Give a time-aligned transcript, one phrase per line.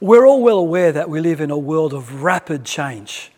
[0.00, 3.30] We're all well aware that we live in a world of rapid change.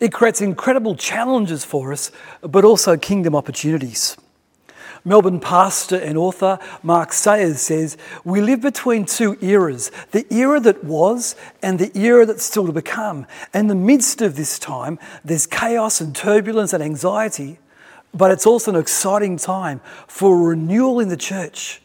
[0.00, 4.16] It creates incredible challenges for us, but also kingdom opportunities.
[5.04, 10.82] Melbourne pastor and author Mark Sayers says, We live between two eras the era that
[10.82, 13.26] was and the era that's still to become.
[13.52, 17.58] In the midst of this time, there's chaos and turbulence and anxiety,
[18.14, 21.82] but it's also an exciting time for renewal in the church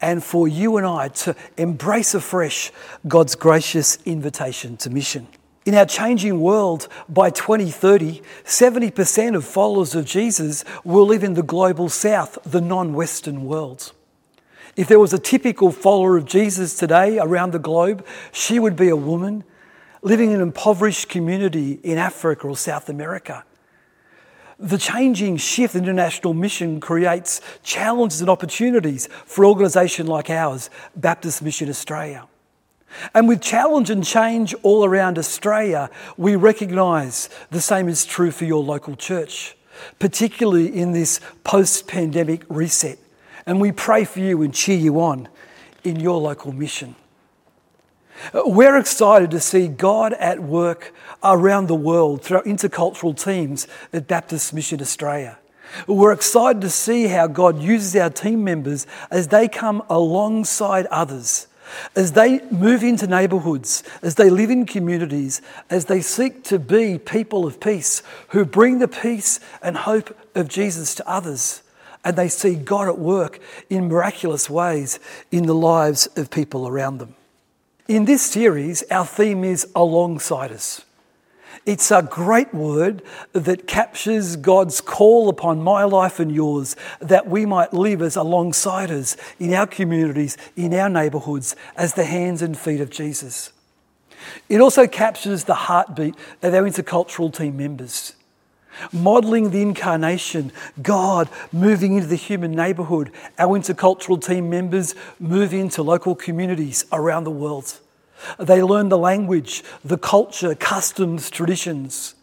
[0.00, 2.72] and for you and I to embrace afresh
[3.06, 5.28] God's gracious invitation to mission.
[5.66, 11.42] In our changing world, by 2030, 70% of followers of Jesus will live in the
[11.42, 13.92] global south, the non Western world.
[14.74, 18.88] If there was a typical follower of Jesus today around the globe, she would be
[18.88, 19.44] a woman
[20.00, 23.44] living in an impoverished community in Africa or South America.
[24.62, 30.68] The changing shift in international mission creates challenges and opportunities for an organisation like ours,
[30.94, 32.28] Baptist Mission Australia.
[33.14, 35.88] And with challenge and change all around Australia,
[36.18, 39.56] we recognise the same is true for your local church,
[39.98, 42.98] particularly in this post pandemic reset.
[43.46, 45.30] And we pray for you and cheer you on
[45.84, 46.96] in your local mission.
[48.34, 54.06] We're excited to see God at work around the world through our intercultural teams at
[54.06, 55.38] Baptist Mission Australia.
[55.86, 61.46] We're excited to see how God uses our team members as they come alongside others,
[61.94, 66.98] as they move into neighbourhoods, as they live in communities, as they seek to be
[66.98, 71.62] people of peace who bring the peace and hope of Jesus to others.
[72.04, 74.98] And they see God at work in miraculous ways
[75.30, 77.14] in the lives of people around them.
[77.90, 80.84] In this series, our theme is alongsiders.
[81.66, 87.44] It's a great word that captures God's call upon my life and yours that we
[87.46, 92.80] might live as alongsiders in our communities, in our neighbourhoods, as the hands and feet
[92.80, 93.50] of Jesus.
[94.48, 98.14] It also captures the heartbeat of our intercultural team members
[98.92, 105.82] modelling the incarnation, God moving into the human neighbourhood, our intercultural team members move into
[105.82, 107.78] local communities around the world.
[108.38, 112.14] They learn the language, the culture, customs, traditions.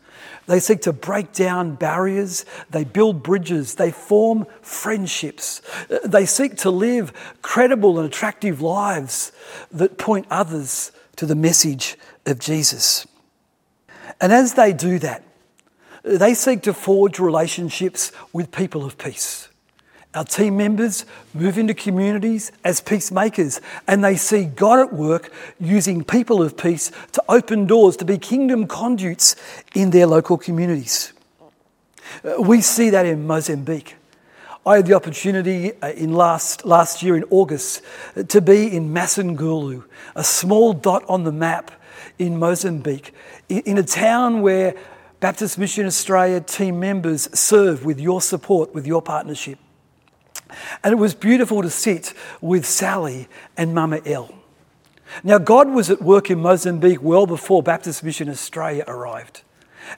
[0.46, 5.62] They seek to break down barriers, they build bridges, they form friendships.
[6.06, 7.12] They seek to live
[7.42, 9.34] credible and attractive lives
[9.72, 13.06] that point others to the message of Jesus.
[14.22, 15.24] And as they do that,
[16.08, 19.50] they seek to forge relationships with people of peace.
[20.14, 26.04] Our team members move into communities as peacemakers and they see God at work using
[26.04, 29.36] people of peace to open doors, to be kingdom conduits
[29.76, 31.14] in their local communities.
[32.24, 33.96] Uh, we see that in Mozambique.
[34.66, 37.84] I had the opportunity uh, in last, last year in August
[38.16, 39.84] uh, to be in Massangulo,
[40.16, 41.70] a small dot on the map
[42.18, 43.14] in Mozambique,
[43.50, 44.74] in a town where
[45.20, 49.58] Baptist Mission Australia team members serve with your support, with your partnership.
[50.84, 54.34] And it was beautiful to sit with Sally and Mama L.
[55.24, 59.42] Now, God was at work in Mozambique well before Baptist Mission Australia arrived.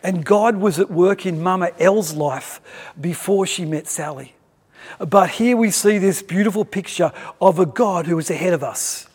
[0.03, 2.61] And God was at work in Mama L's life
[2.99, 4.35] before she met Sally.
[4.99, 9.08] But here we see this beautiful picture of a God who is ahead of us.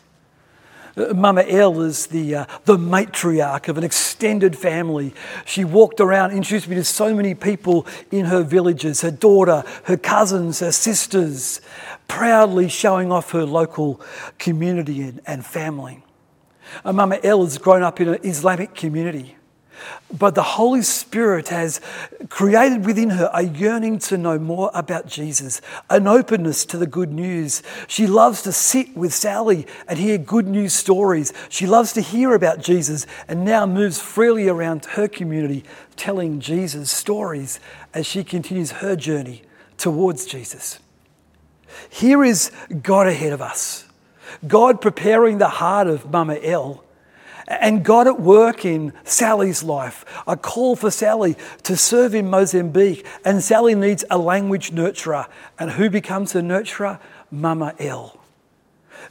[0.95, 5.13] Mama El is the, uh, the matriarch of an extended family.
[5.45, 9.97] She walked around, introduced me to so many people in her villages her daughter, her
[9.97, 11.59] cousins, her sisters,
[12.07, 13.99] proudly showing off her local
[14.37, 16.01] community and, and family.
[16.83, 19.35] And Mama El has grown up in an Islamic community.
[20.17, 21.81] But the Holy Spirit has
[22.29, 27.11] created within her a yearning to know more about Jesus, an openness to the good
[27.11, 27.63] news.
[27.87, 31.33] She loves to sit with Sally and hear good news stories.
[31.49, 35.63] She loves to hear about Jesus and now moves freely around her community
[35.95, 37.59] telling Jesus stories
[37.93, 39.41] as she continues her journey
[39.77, 40.79] towards Jesus.
[41.89, 43.85] Here is God ahead of us.
[44.47, 46.84] God preparing the heart of Mama El
[47.47, 50.05] and God at work in Sally's life.
[50.27, 53.05] A call for Sally to serve in Mozambique.
[53.23, 55.27] And Sally needs a language nurturer.
[55.59, 56.99] And who becomes the nurturer?
[57.31, 58.19] Mama El.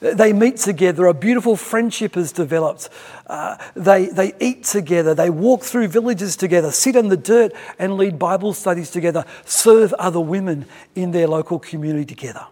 [0.01, 2.89] They meet together, a beautiful friendship has developed.
[3.27, 7.97] Uh, they, they eat together, they walk through villages together, sit in the dirt and
[7.97, 12.47] lead Bible studies together, serve other women in their local community together.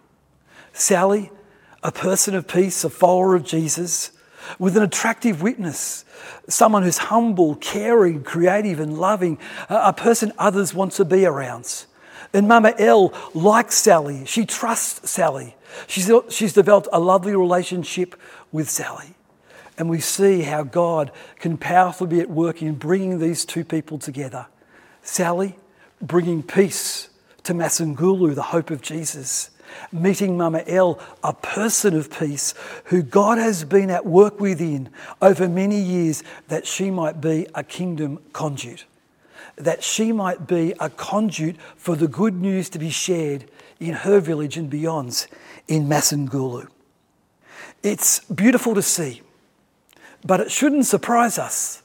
[0.73, 1.31] Sally,
[1.83, 4.13] a person of peace, a follower of Jesus,
[4.59, 6.05] with an attractive witness,
[6.49, 11.85] someone who's humble, caring, creative, and loving, a person others want to be around.
[12.35, 14.25] And Mama L likes Sally.
[14.25, 15.57] She trusts Sally.
[15.87, 18.15] She's, she's developed a lovely relationship
[18.51, 19.15] with Sally.
[19.79, 23.99] And we see how God can powerfully be at work in bringing these two people
[23.99, 24.47] together.
[25.03, 25.57] Sally,
[26.01, 27.09] bringing peace
[27.45, 29.51] to Massangulo, the hope of Jesus.
[29.91, 32.55] Meeting Mama El, a person of peace
[32.85, 34.91] who God has been at work within
[35.21, 38.85] over many years that she might be a kingdom conduit,
[39.57, 43.45] that she might be a conduit for the good news to be shared
[43.81, 45.27] in her village and beyond
[45.69, 46.69] in Massangulo.
[47.83, 49.23] It's beautiful to see,
[50.25, 51.83] but it shouldn't surprise us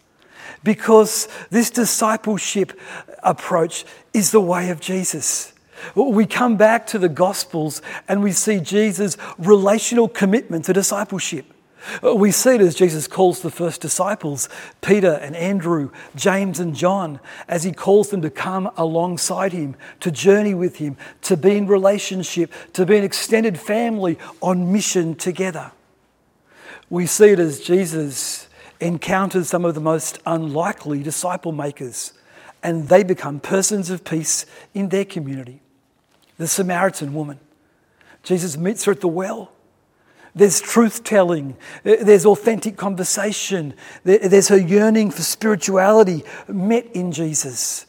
[0.63, 2.80] because this discipleship
[3.24, 5.54] approach is the way of Jesus.
[5.95, 11.53] We come back to the Gospels and we see Jesus' relational commitment to discipleship.
[12.01, 14.50] We see it as Jesus calls the first disciples,
[14.81, 20.12] Peter and Andrew, James and John, as he calls them to come alongside him, to
[20.12, 25.71] journey with him, to be in relationship, to be an extended family on mission together.
[26.89, 32.13] We see it as Jesus encounters some of the most unlikely disciple makers,
[32.63, 35.62] and they become persons of peace in their community.
[36.38, 37.39] The Samaritan woman,
[38.24, 39.51] Jesus meets her at the well.
[40.36, 43.74] There's truth telling, there's authentic conversation,
[44.04, 47.88] there's her yearning for spirituality met in Jesus.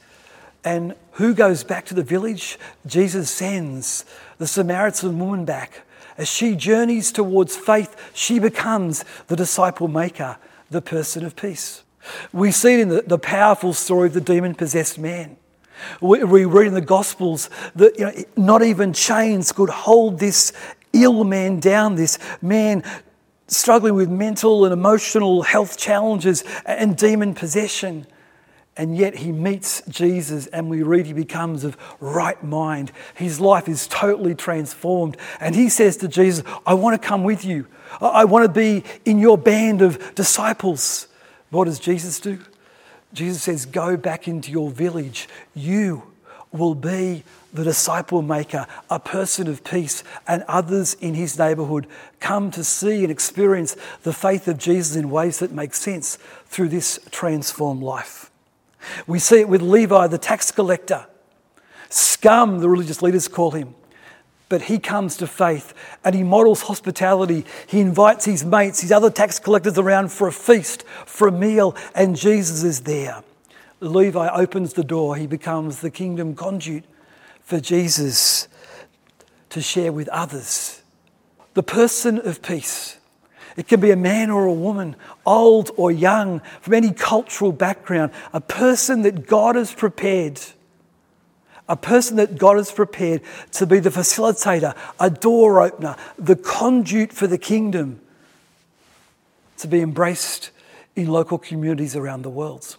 [0.64, 2.58] And who goes back to the village?
[2.86, 4.06] Jesus sends
[4.38, 5.82] the Samaritan woman back.
[6.16, 10.38] As she journeys towards faith, she becomes the disciple maker,
[10.70, 11.84] the person of peace.
[12.32, 15.36] We see it in the, the powerful story of the demon possessed man.
[16.00, 20.52] We, we read in the Gospels that you know, not even chains could hold this
[20.92, 22.82] ill man down, this man
[23.46, 28.06] struggling with mental and emotional health challenges and demon possession.
[28.76, 32.92] And yet he meets Jesus, and we read he becomes of right mind.
[33.16, 35.16] His life is totally transformed.
[35.40, 37.66] And he says to Jesus, I want to come with you.
[38.00, 41.08] I want to be in your band of disciples.
[41.50, 42.38] What does Jesus do?
[43.12, 45.28] Jesus says, Go back into your village.
[45.54, 46.02] You
[46.52, 51.86] will be the disciple maker, a person of peace, and others in his neighborhood
[52.20, 56.16] come to see and experience the faith of Jesus in ways that make sense
[56.46, 58.30] through this transformed life.
[59.06, 61.06] We see it with Levi, the tax collector.
[61.90, 63.74] Scum, the religious leaders call him.
[64.48, 65.74] But he comes to faith
[66.04, 67.44] and he models hospitality.
[67.66, 71.76] He invites his mates, his other tax collectors around for a feast, for a meal,
[71.94, 73.22] and Jesus is there.
[73.80, 75.16] Levi opens the door.
[75.16, 76.84] He becomes the kingdom conduit
[77.42, 78.48] for Jesus
[79.50, 80.82] to share with others.
[81.54, 82.98] The person of peace.
[83.56, 84.94] It can be a man or a woman,
[85.26, 90.40] old or young, from any cultural background, a person that God has prepared
[91.68, 93.22] a person that God has prepared
[93.52, 98.00] to be the facilitator, a door opener, the conduit for the kingdom
[99.58, 100.50] to be embraced
[100.96, 102.76] in local communities around the world.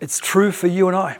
[0.00, 1.18] It's true for you and I.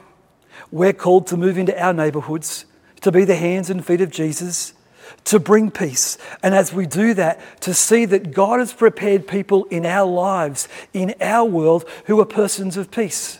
[0.70, 2.64] We're called to move into our neighbourhoods,
[3.02, 4.74] to be the hands and feet of Jesus,
[5.24, 6.18] to bring peace.
[6.42, 10.68] And as we do that, to see that God has prepared people in our lives,
[10.92, 13.38] in our world, who are persons of peace.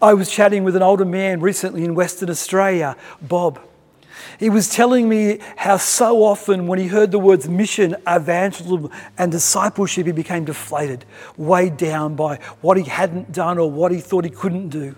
[0.00, 3.60] I was chatting with an older man recently in Western Australia, Bob.
[4.38, 9.32] He was telling me how so often when he heard the words mission, evangelism, and
[9.32, 11.04] discipleship, he became deflated,
[11.36, 14.94] weighed down by what he hadn't done or what he thought he couldn't do.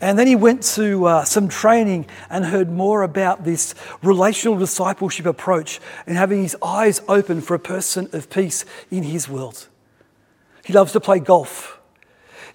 [0.00, 5.24] And then he went to uh, some training and heard more about this relational discipleship
[5.24, 9.68] approach and having his eyes open for a person of peace in his world.
[10.64, 11.75] He loves to play golf.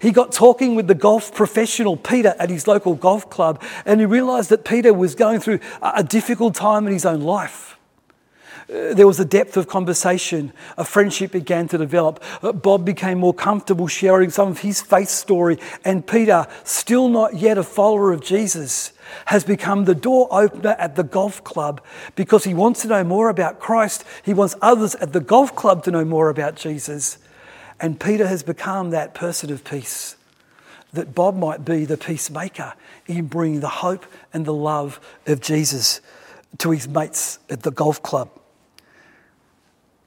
[0.02, 4.06] He got talking with the golf professional, Peter, at his local golf club, and he
[4.06, 7.78] realized that Peter was going through a difficult time in his own life.
[8.68, 10.52] Uh, there was a depth of conversation.
[10.76, 12.20] A friendship began to develop.
[12.42, 15.60] Uh, Bob became more comfortable sharing some of his faith story.
[15.84, 18.92] And Peter, still not yet a follower of Jesus,
[19.26, 21.80] has become the door opener at the golf club
[22.16, 24.04] because he wants to know more about Christ.
[24.24, 27.18] He wants others at the golf club to know more about Jesus.
[27.82, 30.14] And Peter has become that person of peace,
[30.92, 32.74] that Bob might be the peacemaker
[33.08, 36.00] in bringing the hope and the love of Jesus
[36.58, 38.30] to his mates at the golf club.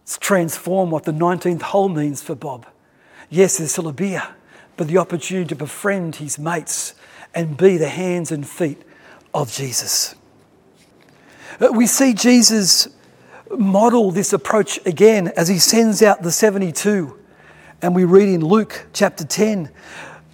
[0.03, 2.65] It's transformed what the 19th hole means for Bob.
[3.29, 4.23] Yes, there's still a beer,
[4.77, 6.93] but the opportunity to befriend his mates
[7.33, 8.81] and be the hands and feet
[9.33, 10.15] of Jesus.
[11.59, 12.87] Uh, we see Jesus
[13.49, 17.19] model this approach again as he sends out the 72
[17.81, 19.69] and we read in Luke chapter 10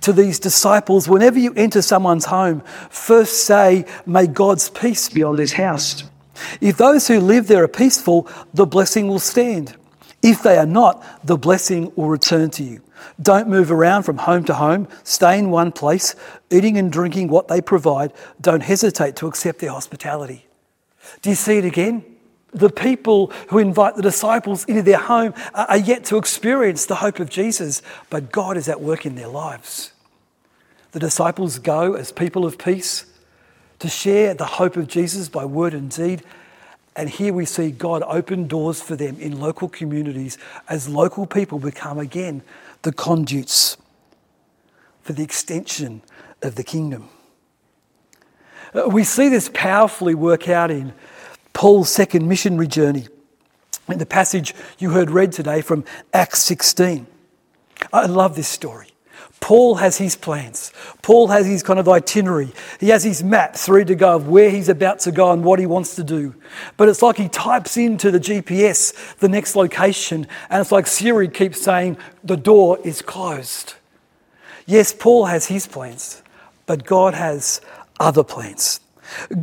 [0.01, 5.35] to these disciples whenever you enter someone's home, first say, May God's peace be on
[5.35, 6.03] this house.
[6.59, 9.75] If those who live there are peaceful, the blessing will stand.
[10.23, 12.81] If they are not, the blessing will return to you.
[13.21, 14.87] Don't move around from home to home.
[15.03, 16.15] Stay in one place,
[16.51, 18.13] eating and drinking what they provide.
[18.39, 20.45] Don't hesitate to accept their hospitality.
[21.21, 22.10] Do you see it again?
[22.53, 27.19] The people who invite the disciples into their home are yet to experience the hope
[27.19, 29.91] of Jesus, but God is at work in their lives.
[30.91, 33.05] The disciples go as people of peace
[33.79, 36.23] to share the hope of Jesus by word and deed.
[36.95, 41.57] And here we see God open doors for them in local communities as local people
[41.57, 42.43] become again
[42.81, 43.77] the conduits
[45.01, 46.01] for the extension
[46.41, 47.07] of the kingdom.
[48.73, 50.93] Uh, we see this powerfully work out in
[51.53, 53.07] Paul's second missionary journey
[53.87, 57.07] in the passage you heard read today from Acts 16.
[57.91, 58.87] I love this story.
[59.41, 60.71] Paul has his plans.
[61.01, 62.53] Paul has his kind of itinerary.
[62.79, 65.59] He has his maps ready to go of where he's about to go and what
[65.59, 66.35] he wants to do.
[66.77, 71.27] But it's like he types into the GPS the next location, and it's like Siri
[71.27, 73.73] keeps saying, the door is closed.
[74.67, 76.21] Yes, Paul has his plans,
[76.67, 77.61] but God has
[77.99, 78.79] other plans.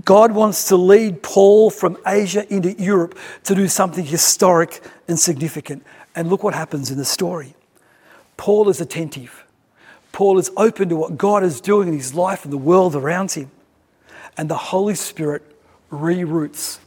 [0.05, 5.85] God wants to lead Paul from Asia into Europe to do something historic and significant.
[6.15, 7.55] And look what happens in the story.
[8.37, 9.45] Paul is attentive.
[10.13, 13.33] Paul is open to what God is doing in his life and the world around
[13.33, 13.51] him.
[14.37, 15.43] And the Holy Spirit
[15.91, 16.79] reroutes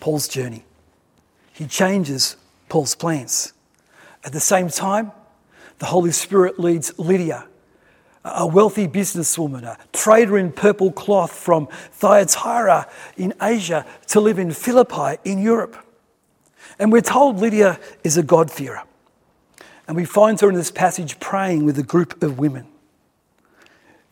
[0.00, 0.64] Paul's journey.
[1.52, 2.36] He changes
[2.68, 3.52] Paul's plans.
[4.24, 5.12] At the same time,
[5.78, 7.46] the Holy Spirit leads Lydia,
[8.24, 14.52] a wealthy businesswoman, a trader in purple cloth from Thyatira in Asia, to live in
[14.52, 15.76] Philippi in Europe.
[16.78, 18.82] And we're told Lydia is a God-fearer.
[19.88, 22.66] And we find her in this passage praying with a group of women.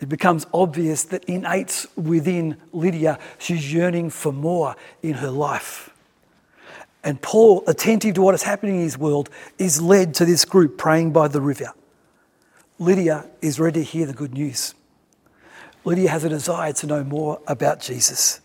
[0.00, 5.90] It becomes obvious that innate within Lydia, she's yearning for more in her life.
[7.04, 10.78] And Paul, attentive to what is happening in his world, is led to this group
[10.78, 11.72] praying by the river.
[12.78, 14.74] Lydia is ready to hear the good news.
[15.84, 18.40] Lydia has a desire to know more about Jesus.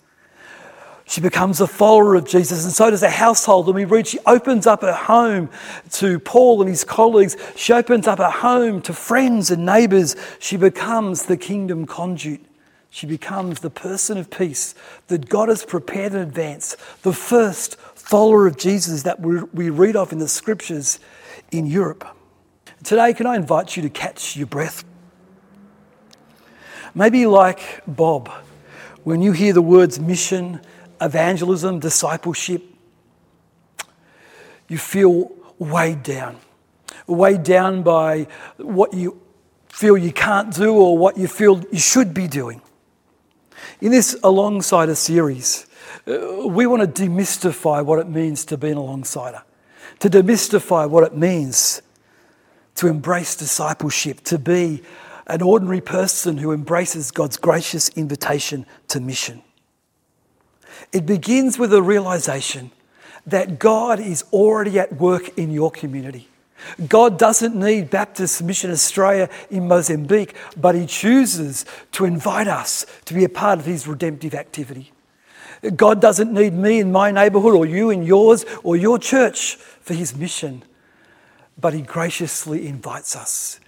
[1.06, 3.68] She becomes a follower of Jesus, and so does the household.
[3.68, 5.50] And we read she opens up her home
[5.92, 7.36] to Paul and his colleagues.
[7.56, 10.16] She opens up her home to friends and neighbors.
[10.40, 12.42] She becomes the kingdom conduit.
[12.90, 14.76] She becomes the person of peace
[15.08, 20.12] that God has prepared in advance, the first follower of Jesus that we read of
[20.12, 21.00] in the scriptures
[21.52, 22.08] in Europe.
[22.84, 24.84] Today, can I invite you to catch your breath?
[26.94, 28.30] Maybe like Bob,
[29.04, 30.60] when you hear the words mission,
[31.00, 32.64] evangelism, discipleship,
[34.68, 36.38] you feel weighed down.
[37.08, 39.22] Weighed down by what you
[39.70, 42.62] feel you can't do or what you feel you should be doing.
[43.82, 45.68] In this alongside a series,
[46.08, 49.42] uh, we want to demystify what it means to be an alongside
[50.00, 51.82] to demystify what it means
[52.76, 54.84] to embrace discipleship, to be
[55.28, 59.42] an ordinary person who embraces God's gracious invitation to mission.
[60.92, 62.72] It begins with a realization
[63.26, 66.28] that God is already at work in your community.
[66.88, 73.14] God doesn't need Baptist Mission Australia in Mozambique, but He chooses to invite us to
[73.14, 74.92] be a part of His redemptive activity.
[75.76, 79.94] God doesn't need me in my neighbourhood or you in yours or your church for
[79.94, 80.64] His mission,
[81.60, 83.60] but He graciously invites us.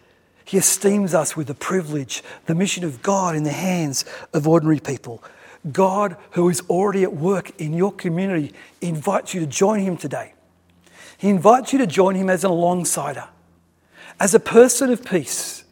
[0.44, 4.80] He esteems us with the privilege, the mission of God in the hands of ordinary
[4.80, 5.24] people
[5.72, 10.34] God, who is already at work in your community, invites you to join Him today.
[11.18, 13.27] He invites you to join Him as an alongsider,
[14.20, 15.63] as a person of peace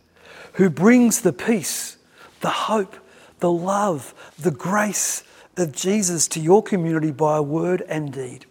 [0.54, 1.98] who brings the peace,
[2.42, 2.96] the hope,
[3.40, 5.24] the love, the grace
[5.58, 8.46] of Jesus to your community by word and deed.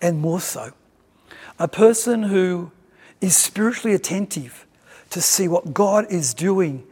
[0.00, 0.72] And more so,
[1.58, 2.70] a person who
[3.20, 4.66] is spiritually attentive
[5.10, 6.84] to see what God is doing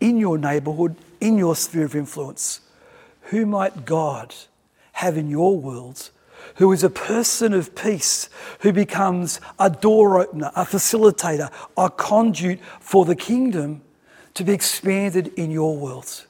[0.00, 2.60] in your neighborhood, in your sphere of influence
[3.24, 4.34] who might God
[4.92, 6.10] have in your world
[6.56, 8.28] who is a person of peace,
[8.60, 13.82] who becomes a door opener, a facilitator, a conduit for the kingdom
[14.34, 16.26] to be expanded in your world?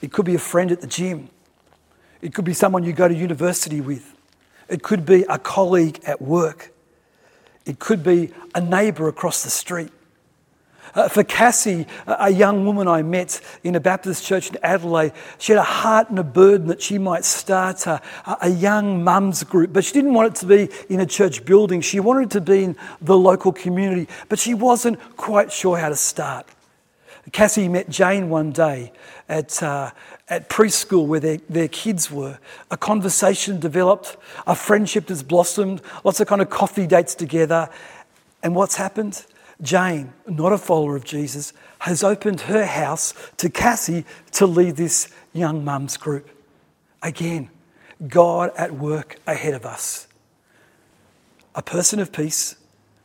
[0.00, 1.30] It could be a friend at the gym.
[2.20, 4.16] It could be someone you go to university with.
[4.68, 6.71] It could be a colleague at work.
[7.64, 9.90] It could be a neighbour across the street.
[10.94, 15.52] Uh, for Cassie, a young woman I met in a Baptist church in Adelaide, she
[15.52, 18.02] had a heart and a burden that she might start a,
[18.42, 21.80] a young mums group, but she didn't want it to be in a church building.
[21.80, 25.88] She wanted it to be in the local community, but she wasn't quite sure how
[25.88, 26.46] to start.
[27.30, 28.92] Cassie met Jane one day
[29.28, 29.92] at, uh,
[30.32, 32.38] at preschool where their, their kids were.
[32.70, 37.68] A conversation developed, a friendship has blossomed, lots of kind of coffee dates together.
[38.42, 39.26] And what's happened?
[39.60, 45.10] Jane, not a follower of Jesus, has opened her house to Cassie to lead this
[45.34, 46.30] young mum's group.
[47.02, 47.50] Again,
[48.08, 50.08] God at work ahead of us.
[51.54, 52.56] A person of peace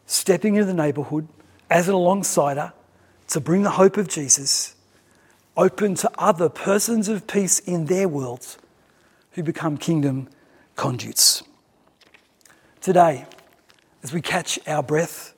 [0.05, 1.27] stepping into the neighbourhood
[1.69, 2.71] as an alongsider
[3.27, 4.76] to bring the hope of Jesus,
[5.57, 8.57] open to other persons of peace in their worlds
[9.31, 10.29] who become kingdom
[10.75, 11.43] conduits.
[12.79, 13.25] Today,
[14.03, 15.33] as we catch our breath,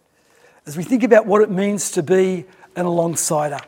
[0.65, 2.45] as we think about what it means to be
[2.75, 3.63] an alongsider,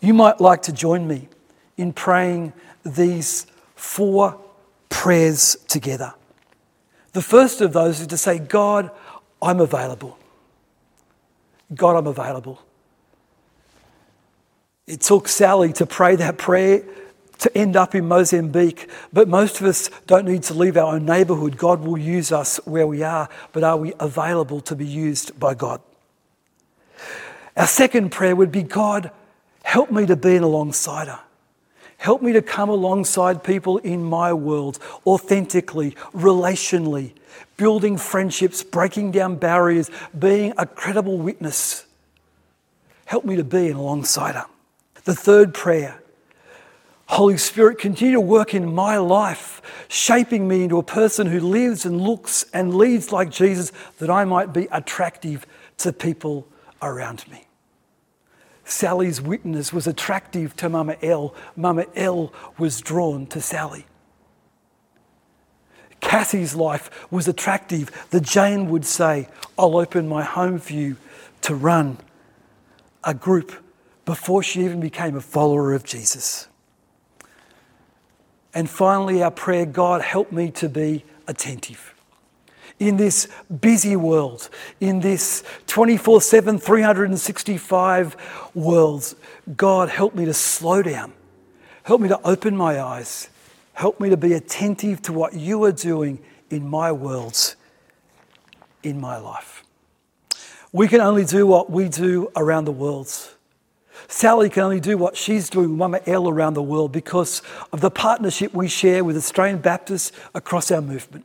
[0.00, 1.28] you might like to join me
[1.76, 2.52] in praying
[2.84, 4.40] these four
[4.88, 6.14] prayers together.
[7.12, 8.90] The first of those is to say, God,
[9.42, 10.18] I'm available.
[11.74, 12.62] God, I'm available.
[14.90, 16.82] It took Sally to pray that prayer
[17.38, 21.06] to end up in Mozambique, but most of us don't need to leave our own
[21.06, 21.56] neighbourhood.
[21.56, 25.54] God will use us where we are, but are we available to be used by
[25.54, 25.80] God?
[27.56, 29.12] Our second prayer would be God,
[29.62, 31.20] help me to be an alongsider.
[31.96, 37.12] Help me to come alongside people in my world authentically, relationally,
[37.56, 41.86] building friendships, breaking down barriers, being a credible witness.
[43.04, 44.46] Help me to be an alongsider.
[45.04, 46.00] The third prayer
[47.10, 51.84] Holy Spirit, continue to work in my life, shaping me into a person who lives
[51.84, 55.44] and looks and leads like Jesus, that I might be attractive
[55.78, 56.46] to people
[56.80, 57.48] around me.
[58.64, 61.34] Sally's witness was attractive to Mama L.
[61.56, 63.86] Mama L was drawn to Sally.
[66.00, 67.90] Cassie's life was attractive.
[68.10, 69.28] The Jane would say,
[69.58, 70.96] I'll open my home for you
[71.42, 71.98] to run
[73.02, 73.52] a group
[74.10, 76.48] before she even became a follower of Jesus.
[78.52, 81.94] And finally, our prayer God, help me to be attentive
[82.80, 83.28] in this
[83.60, 84.50] busy world,
[84.80, 88.16] in this 24 7, 365
[88.52, 89.14] world.
[89.56, 91.12] God, help me to slow down.
[91.84, 93.28] Help me to open my eyes.
[93.74, 96.18] Help me to be attentive to what you are doing
[96.50, 97.54] in my worlds,
[98.82, 99.62] in my life.
[100.72, 103.36] We can only do what we do around the world.
[104.12, 107.42] Sally can only do what she's doing, Mama L, around the world because
[107.72, 111.24] of the partnership we share with Australian Baptists across our movement.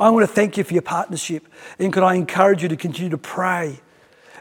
[0.00, 1.46] I want to thank you for your partnership.
[1.78, 3.80] And could I encourage you to continue to pray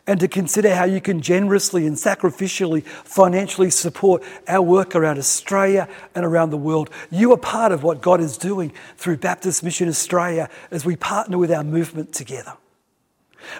[0.08, 5.88] and to consider how you can generously and sacrificially, financially support our work around Australia
[6.16, 6.90] and around the world.
[7.12, 11.38] You are part of what God is doing through Baptist Mission Australia as we partner
[11.38, 12.54] with our movement together.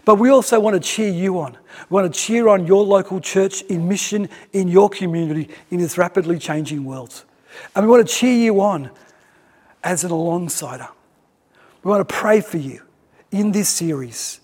[0.06, 1.58] But we also want to cheer you on.
[1.90, 5.98] We want to cheer on your local church in mission in your community in this
[5.98, 7.24] rapidly changing world.
[7.76, 8.92] And we want to cheer you on
[9.84, 10.90] as an alongsider.
[11.84, 12.84] We want to pray for you
[13.32, 14.40] in this series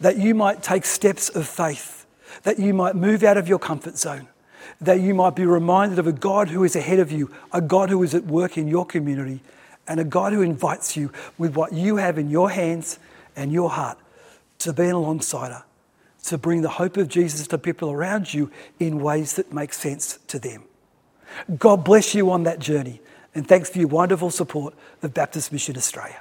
[0.00, 2.06] that you might take steps of faith,
[2.42, 4.28] that you might move out of your comfort zone,
[4.80, 7.90] that you might be reminded of a God who is ahead of you, a God
[7.90, 9.40] who is at work in your community,
[9.86, 12.98] and a God who invites you with what you have in your hands
[13.36, 13.98] and your heart
[14.60, 15.62] to be an alongsider,
[16.24, 20.18] to bring the hope of Jesus to people around you in ways that make sense
[20.28, 20.64] to them.
[21.58, 23.00] God bless you on that journey,
[23.34, 26.20] and thanks for your wonderful support of Baptist Mission Australia.